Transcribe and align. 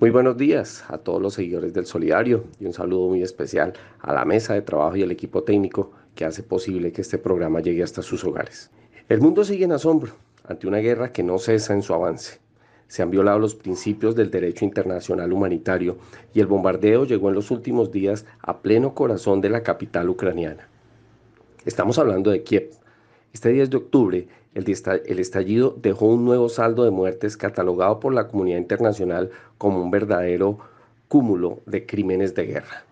Muy 0.00 0.08
buenos 0.08 0.38
días 0.38 0.82
a 0.88 0.96
todos 0.96 1.20
los 1.20 1.34
seguidores 1.34 1.74
del 1.74 1.84
Solidario 1.84 2.44
y 2.58 2.64
un 2.64 2.72
saludo 2.72 3.08
muy 3.08 3.22
especial 3.22 3.74
a 3.98 4.14
la 4.14 4.24
mesa 4.24 4.54
de 4.54 4.62
trabajo 4.62 4.96
y 4.96 5.02
al 5.02 5.10
equipo 5.10 5.42
técnico 5.42 5.92
que 6.14 6.24
hace 6.24 6.42
posible 6.42 6.90
que 6.90 7.02
este 7.02 7.18
programa 7.18 7.60
llegue 7.60 7.82
hasta 7.82 8.00
sus 8.00 8.24
hogares. 8.24 8.70
El 9.10 9.20
mundo 9.20 9.44
sigue 9.44 9.66
en 9.66 9.72
asombro 9.72 10.14
ante 10.48 10.66
una 10.66 10.78
guerra 10.78 11.12
que 11.12 11.22
no 11.22 11.38
cesa 11.38 11.74
en 11.74 11.82
su 11.82 11.92
avance. 11.92 12.40
Se 12.88 13.02
han 13.02 13.10
violado 13.10 13.38
los 13.38 13.54
principios 13.54 14.16
del 14.16 14.30
derecho 14.30 14.64
internacional 14.64 15.34
humanitario 15.34 15.98
y 16.32 16.40
el 16.40 16.46
bombardeo 16.46 17.04
llegó 17.04 17.28
en 17.28 17.34
los 17.34 17.50
últimos 17.50 17.92
días 17.92 18.24
a 18.40 18.62
pleno 18.62 18.94
corazón 18.94 19.42
de 19.42 19.50
la 19.50 19.62
capital 19.62 20.08
ucraniana. 20.08 20.66
Estamos 21.66 21.98
hablando 21.98 22.30
de 22.30 22.42
Kiev. 22.42 22.70
Este 23.34 23.50
10 23.50 23.68
de 23.68 23.76
octubre, 23.76 24.28
el 24.54 25.18
estallido 25.18 25.76
dejó 25.80 26.06
un 26.06 26.24
nuevo 26.24 26.48
saldo 26.48 26.84
de 26.84 26.90
muertes 26.90 27.36
catalogado 27.36 28.00
por 28.00 28.12
la 28.12 28.26
comunidad 28.26 28.58
internacional 28.58 29.30
como 29.58 29.82
un 29.82 29.90
verdadero 29.90 30.58
cúmulo 31.08 31.60
de 31.66 31.86
crímenes 31.86 32.34
de 32.34 32.46
guerra. 32.46 32.84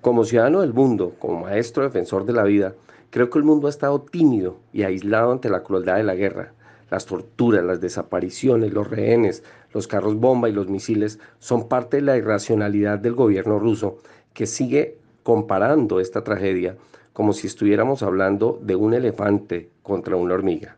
Como 0.00 0.24
ciudadano 0.24 0.60
del 0.60 0.74
mundo, 0.74 1.14
como 1.18 1.40
maestro 1.40 1.84
defensor 1.84 2.26
de 2.26 2.32
la 2.32 2.42
vida, 2.42 2.74
creo 3.10 3.30
que 3.30 3.38
el 3.38 3.44
mundo 3.44 3.68
ha 3.68 3.70
estado 3.70 4.00
tímido 4.00 4.58
y 4.72 4.82
aislado 4.82 5.32
ante 5.32 5.48
la 5.48 5.62
crueldad 5.62 5.96
de 5.96 6.02
la 6.02 6.14
guerra. 6.14 6.52
Las 6.90 7.06
torturas, 7.06 7.64
las 7.64 7.80
desapariciones, 7.80 8.72
los 8.72 8.90
rehenes, 8.90 9.42
los 9.72 9.86
carros 9.86 10.16
bomba 10.16 10.48
y 10.48 10.52
los 10.52 10.68
misiles 10.68 11.18
son 11.38 11.68
parte 11.68 11.96
de 11.96 12.02
la 12.02 12.16
irracionalidad 12.16 12.98
del 12.98 13.14
gobierno 13.14 13.58
ruso 13.58 13.98
que 14.32 14.46
sigue 14.46 14.98
comparando 15.22 16.00
esta 16.00 16.22
tragedia 16.22 16.76
como 17.14 17.32
si 17.32 17.46
estuviéramos 17.46 18.02
hablando 18.02 18.58
de 18.60 18.74
un 18.76 18.92
elefante 18.92 19.70
contra 19.82 20.16
una 20.16 20.34
hormiga. 20.34 20.76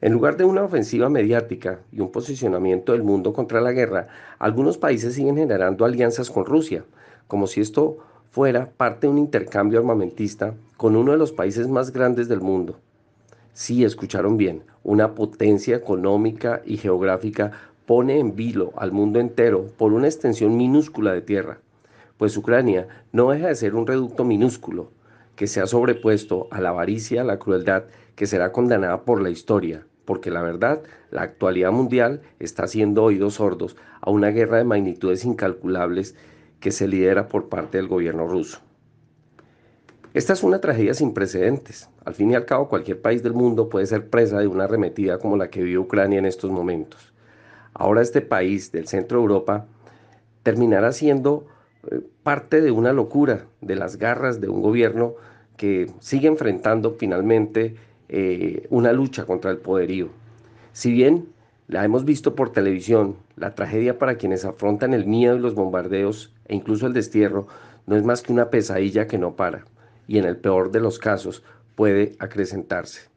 En 0.00 0.12
lugar 0.12 0.36
de 0.36 0.44
una 0.44 0.64
ofensiva 0.64 1.08
mediática 1.08 1.80
y 1.92 2.00
un 2.00 2.10
posicionamiento 2.10 2.92
del 2.92 3.04
mundo 3.04 3.32
contra 3.32 3.62
la 3.62 3.72
guerra, 3.72 4.08
algunos 4.38 4.76
países 4.76 5.14
siguen 5.14 5.36
generando 5.36 5.84
alianzas 5.84 6.30
con 6.30 6.44
Rusia, 6.44 6.84
como 7.28 7.46
si 7.46 7.60
esto 7.62 7.98
fuera 8.30 8.68
parte 8.76 9.06
de 9.06 9.12
un 9.12 9.18
intercambio 9.18 9.78
armamentista 9.78 10.52
con 10.76 10.96
uno 10.96 11.12
de 11.12 11.18
los 11.18 11.32
países 11.32 11.68
más 11.68 11.92
grandes 11.92 12.28
del 12.28 12.40
mundo. 12.40 12.80
Sí, 13.52 13.84
escucharon 13.84 14.36
bien, 14.36 14.64
una 14.82 15.14
potencia 15.14 15.76
económica 15.76 16.60
y 16.66 16.76
geográfica 16.76 17.52
pone 17.86 18.18
en 18.18 18.34
vilo 18.34 18.72
al 18.76 18.90
mundo 18.90 19.20
entero 19.20 19.70
por 19.78 19.92
una 19.92 20.08
extensión 20.08 20.56
minúscula 20.56 21.12
de 21.12 21.22
tierra, 21.22 21.60
pues 22.18 22.36
Ucrania 22.36 22.88
no 23.12 23.30
deja 23.30 23.46
de 23.46 23.54
ser 23.54 23.76
un 23.76 23.86
reducto 23.86 24.24
minúsculo, 24.24 24.90
que 25.36 25.46
se 25.46 25.60
ha 25.60 25.66
sobrepuesto 25.66 26.48
a 26.50 26.60
la 26.60 26.70
avaricia, 26.70 27.22
a 27.22 27.24
la 27.24 27.38
crueldad, 27.38 27.84
que 28.14 28.26
será 28.26 28.52
condenada 28.52 29.04
por 29.04 29.20
la 29.20 29.30
historia, 29.30 29.86
porque 30.04 30.30
la 30.30 30.42
verdad, 30.42 30.82
la 31.10 31.22
actualidad 31.22 31.72
mundial 31.72 32.22
está 32.38 32.64
haciendo 32.64 33.02
oídos 33.02 33.34
sordos 33.34 33.76
a 34.00 34.10
una 34.10 34.28
guerra 34.28 34.58
de 34.58 34.64
magnitudes 34.64 35.24
incalculables 35.24 36.14
que 36.60 36.70
se 36.70 36.88
lidera 36.88 37.28
por 37.28 37.48
parte 37.48 37.78
del 37.78 37.88
gobierno 37.88 38.26
ruso. 38.26 38.60
Esta 40.14 40.32
es 40.32 40.44
una 40.44 40.60
tragedia 40.60 40.94
sin 40.94 41.12
precedentes. 41.12 41.90
Al 42.04 42.14
fin 42.14 42.30
y 42.30 42.36
al 42.36 42.44
cabo, 42.44 42.68
cualquier 42.68 43.02
país 43.02 43.24
del 43.24 43.34
mundo 43.34 43.68
puede 43.68 43.86
ser 43.86 44.08
presa 44.10 44.38
de 44.38 44.46
una 44.46 44.64
arremetida 44.64 45.18
como 45.18 45.36
la 45.36 45.50
que 45.50 45.62
vive 45.62 45.78
Ucrania 45.78 46.20
en 46.20 46.26
estos 46.26 46.52
momentos. 46.52 47.12
Ahora 47.74 48.00
este 48.00 48.20
país 48.20 48.70
del 48.70 48.86
centro 48.86 49.18
de 49.18 49.22
Europa 49.22 49.66
terminará 50.44 50.92
siendo 50.92 51.46
parte 52.22 52.60
de 52.60 52.70
una 52.70 52.92
locura, 52.92 53.46
de 53.60 53.76
las 53.76 53.96
garras 53.96 54.40
de 54.40 54.48
un 54.48 54.62
gobierno 54.62 55.14
que 55.56 55.90
sigue 56.00 56.28
enfrentando 56.28 56.96
finalmente 56.98 57.76
eh, 58.08 58.66
una 58.70 58.92
lucha 58.92 59.24
contra 59.24 59.50
el 59.50 59.58
poderío. 59.58 60.08
Si 60.72 60.92
bien 60.92 61.28
la 61.68 61.84
hemos 61.84 62.04
visto 62.04 62.34
por 62.34 62.50
televisión, 62.50 63.16
la 63.36 63.54
tragedia 63.54 63.98
para 63.98 64.16
quienes 64.16 64.44
afrontan 64.44 64.92
el 64.92 65.06
miedo 65.06 65.36
y 65.36 65.40
los 65.40 65.54
bombardeos 65.54 66.32
e 66.46 66.54
incluso 66.54 66.86
el 66.86 66.92
destierro 66.92 67.46
no 67.86 67.96
es 67.96 68.04
más 68.04 68.22
que 68.22 68.32
una 68.32 68.50
pesadilla 68.50 69.06
que 69.06 69.18
no 69.18 69.36
para 69.36 69.64
y 70.06 70.18
en 70.18 70.24
el 70.24 70.36
peor 70.36 70.70
de 70.70 70.80
los 70.80 70.98
casos 70.98 71.42
puede 71.74 72.16
acrecentarse. 72.18 73.08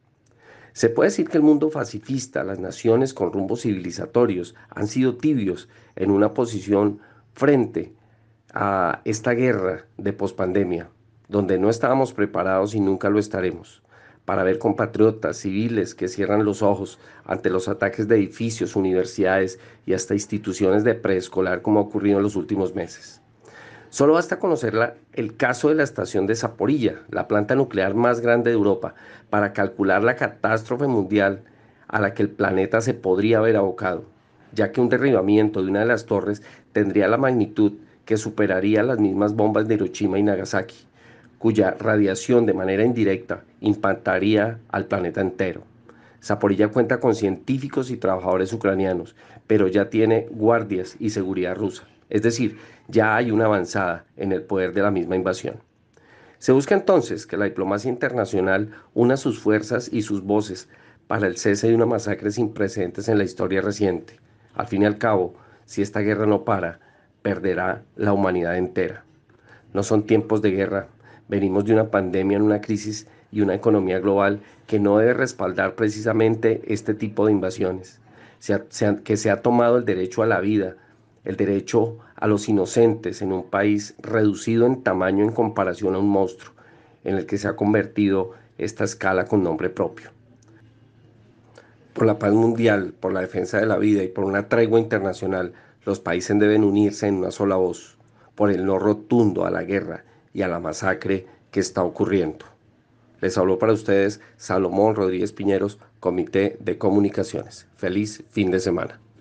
Se 0.72 0.88
puede 0.88 1.10
decir 1.10 1.28
que 1.28 1.36
el 1.36 1.42
mundo 1.42 1.70
pacifista, 1.70 2.44
las 2.44 2.60
naciones 2.60 3.12
con 3.12 3.32
rumbos 3.32 3.62
civilizatorios, 3.62 4.54
han 4.70 4.86
sido 4.86 5.16
tibios 5.16 5.68
en 5.96 6.10
una 6.10 6.34
posición 6.34 7.00
frente 7.32 7.92
a 8.54 9.00
esta 9.04 9.32
guerra 9.32 9.84
de 9.96 10.12
pospandemia, 10.12 10.88
donde 11.28 11.58
no 11.58 11.68
estábamos 11.68 12.12
preparados 12.12 12.74
y 12.74 12.80
nunca 12.80 13.10
lo 13.10 13.18
estaremos, 13.18 13.82
para 14.24 14.42
ver 14.42 14.58
compatriotas 14.58 15.38
civiles 15.38 15.94
que 15.94 16.08
cierran 16.08 16.44
los 16.44 16.62
ojos 16.62 16.98
ante 17.24 17.50
los 17.50 17.68
ataques 17.68 18.08
de 18.08 18.16
edificios, 18.16 18.76
universidades 18.76 19.58
y 19.86 19.94
hasta 19.94 20.14
instituciones 20.14 20.84
de 20.84 20.94
preescolar 20.94 21.62
como 21.62 21.80
ha 21.80 21.82
ocurrido 21.82 22.18
en 22.18 22.24
los 22.24 22.36
últimos 22.36 22.74
meses. 22.74 23.20
Solo 23.90 24.14
basta 24.14 24.38
conocer 24.38 24.74
el 25.14 25.36
caso 25.36 25.70
de 25.70 25.74
la 25.74 25.82
estación 25.82 26.26
de 26.26 26.36
Zaporilla, 26.36 26.96
la 27.10 27.26
planta 27.26 27.54
nuclear 27.54 27.94
más 27.94 28.20
grande 28.20 28.50
de 28.50 28.56
Europa, 28.56 28.94
para 29.30 29.54
calcular 29.54 30.02
la 30.02 30.16
catástrofe 30.16 30.86
mundial 30.86 31.42
a 31.88 31.98
la 31.98 32.12
que 32.12 32.22
el 32.22 32.28
planeta 32.28 32.82
se 32.82 32.92
podría 32.92 33.38
haber 33.38 33.56
abocado, 33.56 34.04
ya 34.52 34.72
que 34.72 34.82
un 34.82 34.90
derribamiento 34.90 35.62
de 35.62 35.70
una 35.70 35.80
de 35.80 35.86
las 35.86 36.04
torres 36.04 36.42
tendría 36.72 37.08
la 37.08 37.16
magnitud 37.16 37.72
que 38.08 38.16
superaría 38.16 38.82
las 38.82 38.98
mismas 38.98 39.34
bombas 39.34 39.68
de 39.68 39.74
Hiroshima 39.74 40.18
y 40.18 40.22
Nagasaki, 40.22 40.78
cuya 41.36 41.72
radiación 41.72 42.46
de 42.46 42.54
manera 42.54 42.82
indirecta 42.82 43.44
impactaría 43.60 44.60
al 44.70 44.86
planeta 44.86 45.20
entero. 45.20 45.60
Zaporilla 46.22 46.68
cuenta 46.68 47.00
con 47.00 47.14
científicos 47.14 47.90
y 47.90 47.98
trabajadores 47.98 48.50
ucranianos, 48.54 49.14
pero 49.46 49.68
ya 49.68 49.90
tiene 49.90 50.26
guardias 50.30 50.96
y 50.98 51.10
seguridad 51.10 51.54
rusa. 51.54 51.86
Es 52.08 52.22
decir, 52.22 52.56
ya 52.86 53.14
hay 53.14 53.30
una 53.30 53.44
avanzada 53.44 54.06
en 54.16 54.32
el 54.32 54.40
poder 54.40 54.72
de 54.72 54.80
la 54.80 54.90
misma 54.90 55.14
invasión. 55.14 55.56
Se 56.38 56.52
busca 56.52 56.74
entonces 56.74 57.26
que 57.26 57.36
la 57.36 57.44
diplomacia 57.44 57.90
internacional 57.90 58.70
una 58.94 59.18
sus 59.18 59.38
fuerzas 59.38 59.90
y 59.92 60.00
sus 60.00 60.22
voces 60.22 60.70
para 61.08 61.26
el 61.26 61.36
cese 61.36 61.68
de 61.68 61.74
una 61.74 61.84
masacre 61.84 62.30
sin 62.30 62.54
precedentes 62.54 63.06
en 63.10 63.18
la 63.18 63.24
historia 63.24 63.60
reciente. 63.60 64.14
Al 64.54 64.66
fin 64.66 64.80
y 64.80 64.86
al 64.86 64.96
cabo, 64.96 65.34
si 65.66 65.82
esta 65.82 66.00
guerra 66.00 66.24
no 66.24 66.44
para, 66.44 66.87
perderá 67.28 67.82
la 67.96 68.14
humanidad 68.14 68.56
entera. 68.56 69.04
No 69.74 69.82
son 69.82 70.04
tiempos 70.04 70.40
de 70.40 70.50
guerra, 70.50 70.88
venimos 71.28 71.66
de 71.66 71.74
una 71.74 71.90
pandemia, 71.90 72.38
en 72.38 72.42
una 72.42 72.62
crisis 72.62 73.06
y 73.30 73.42
una 73.42 73.54
economía 73.54 74.00
global 74.00 74.40
que 74.66 74.80
no 74.80 74.96
debe 74.96 75.12
respaldar 75.12 75.74
precisamente 75.74 76.62
este 76.68 76.94
tipo 76.94 77.26
de 77.26 77.32
invasiones, 77.32 78.00
que 79.04 79.16
se 79.18 79.30
ha 79.30 79.42
tomado 79.42 79.76
el 79.76 79.84
derecho 79.84 80.22
a 80.22 80.26
la 80.26 80.40
vida, 80.40 80.76
el 81.26 81.36
derecho 81.36 81.98
a 82.16 82.26
los 82.26 82.48
inocentes 82.48 83.20
en 83.20 83.34
un 83.34 83.42
país 83.42 83.94
reducido 83.98 84.64
en 84.64 84.82
tamaño 84.82 85.22
en 85.22 85.32
comparación 85.32 85.96
a 85.96 85.98
un 85.98 86.08
monstruo, 86.08 86.54
en 87.04 87.16
el 87.16 87.26
que 87.26 87.36
se 87.36 87.46
ha 87.46 87.56
convertido 87.56 88.30
esta 88.56 88.84
escala 88.84 89.26
con 89.26 89.44
nombre 89.44 89.68
propio. 89.68 90.08
Por 91.92 92.06
la 92.06 92.18
paz 92.18 92.32
mundial, 92.32 92.94
por 92.98 93.12
la 93.12 93.20
defensa 93.20 93.60
de 93.60 93.66
la 93.66 93.76
vida 93.76 94.02
y 94.02 94.08
por 94.08 94.24
una 94.24 94.48
tregua 94.48 94.80
internacional, 94.80 95.52
los 95.88 96.00
países 96.00 96.38
deben 96.38 96.64
unirse 96.64 97.06
en 97.06 97.14
una 97.14 97.30
sola 97.30 97.56
voz 97.56 97.96
por 98.34 98.50
el 98.50 98.66
no 98.66 98.78
rotundo 98.78 99.46
a 99.46 99.50
la 99.50 99.64
guerra 99.64 100.04
y 100.34 100.42
a 100.42 100.48
la 100.48 100.60
masacre 100.60 101.24
que 101.50 101.60
está 101.60 101.82
ocurriendo. 101.82 102.44
Les 103.22 103.38
habló 103.38 103.58
para 103.58 103.72
ustedes 103.72 104.20
Salomón 104.36 104.96
Rodríguez 104.96 105.32
Piñeros, 105.32 105.78
Comité 105.98 106.58
de 106.60 106.76
Comunicaciones. 106.76 107.66
Feliz 107.78 108.22
fin 108.30 108.50
de 108.50 108.60
semana. 108.60 109.00